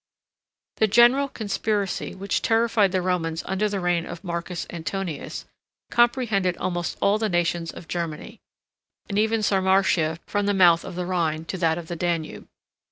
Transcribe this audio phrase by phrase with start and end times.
[0.77, 5.45] ]The general conspiracy which terrified the Romans under the reign of Marcus Antoninus,
[5.91, 8.39] comprehended almost all the nations of Germany,
[9.09, 12.47] and even Sarmatia, from the mouth of the Rhine to that of the Danube.